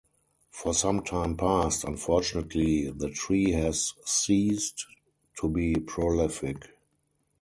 For 0.49 0.73
some 0.73 1.03
time 1.03 1.37
past, 1.37 1.83
unfortunately, 1.83 2.89
the 2.89 3.11
tree 3.11 3.51
has 3.51 3.93
ceased 4.03 4.87
to 5.39 5.47
be 5.47 5.75
prolific. 5.75 6.69